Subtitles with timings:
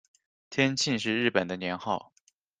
[0.49, 2.11] 天庆是日本的年号。